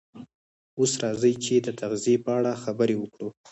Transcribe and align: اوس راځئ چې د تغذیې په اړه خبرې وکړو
اوس 0.77 0.91
راځئ 1.03 1.33
چې 1.45 1.55
د 1.65 1.67
تغذیې 1.79 2.17
په 2.25 2.29
اړه 2.37 2.51
خبرې 2.63 2.95
وکړو 2.97 3.29